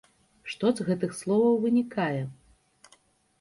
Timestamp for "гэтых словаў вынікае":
0.87-2.21